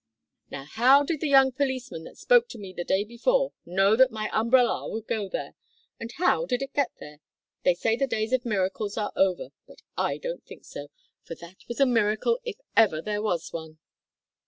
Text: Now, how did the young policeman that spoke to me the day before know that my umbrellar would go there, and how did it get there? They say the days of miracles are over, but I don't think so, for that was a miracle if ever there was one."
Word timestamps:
Now, 0.49 0.63
how 0.65 1.03
did 1.03 1.21
the 1.21 1.29
young 1.29 1.51
policeman 1.51 2.05
that 2.05 2.17
spoke 2.17 2.49
to 2.49 2.57
me 2.57 2.73
the 2.73 2.83
day 2.83 3.03
before 3.03 3.53
know 3.67 3.95
that 3.95 4.09
my 4.09 4.31
umbrellar 4.33 4.91
would 4.91 5.05
go 5.05 5.29
there, 5.29 5.53
and 5.99 6.11
how 6.13 6.47
did 6.47 6.63
it 6.63 6.73
get 6.73 6.89
there? 6.99 7.19
They 7.61 7.75
say 7.75 7.95
the 7.95 8.07
days 8.07 8.33
of 8.33 8.43
miracles 8.43 8.97
are 8.97 9.13
over, 9.15 9.49
but 9.67 9.83
I 9.95 10.17
don't 10.17 10.43
think 10.43 10.65
so, 10.65 10.87
for 11.21 11.35
that 11.35 11.57
was 11.67 11.79
a 11.79 11.85
miracle 11.85 12.39
if 12.43 12.55
ever 12.75 12.99
there 12.99 13.21
was 13.21 13.53
one." 13.53 13.77